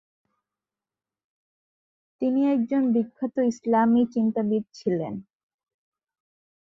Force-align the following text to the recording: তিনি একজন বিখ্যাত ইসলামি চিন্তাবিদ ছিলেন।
তিনি 2.21 2.41
একজন 2.47 2.83
বিখ্যাত 2.93 3.35
ইসলামি 3.51 4.03
চিন্তাবিদ 4.13 4.63
ছিলেন। 4.73 5.13